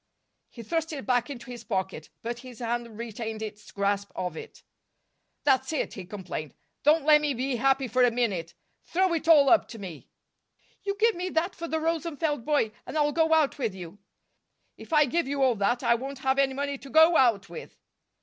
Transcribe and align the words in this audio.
He 0.49 0.63
thrust 0.63 0.91
it 0.93 1.05
back 1.05 1.29
into 1.29 1.51
his 1.51 1.63
pocket, 1.63 2.09
but 2.23 2.39
his 2.39 2.57
hand 2.57 2.97
retained 2.97 3.43
its 3.43 3.71
grasp 3.71 4.09
of 4.15 4.35
it. 4.35 4.63
"That's 5.43 5.71
it," 5.73 5.93
he 5.93 6.05
complained. 6.05 6.55
"Don't 6.81 7.05
lemme 7.05 7.35
be 7.37 7.57
happy 7.57 7.87
for 7.87 8.01
a 8.01 8.09
minute! 8.09 8.55
Throw 8.83 9.13
it 9.13 9.27
all 9.27 9.47
up 9.47 9.67
to 9.67 9.77
me!" 9.77 10.09
"You 10.81 10.95
give 10.99 11.13
me 11.13 11.29
that 11.29 11.53
for 11.53 11.67
the 11.67 11.79
Rosenfeld 11.79 12.45
boy, 12.45 12.71
and 12.87 12.97
I'll 12.97 13.11
go 13.11 13.31
out 13.35 13.59
with 13.59 13.75
you." 13.75 13.99
"If 14.75 14.91
I 14.91 15.05
give 15.05 15.27
you 15.27 15.43
all 15.43 15.53
that, 15.57 15.83
I 15.83 15.93
won't 15.93 16.17
have 16.25 16.39
any 16.39 16.55
money 16.55 16.79
to 16.79 16.89
go 16.89 17.15
out 17.15 17.47
with!" 17.47 17.77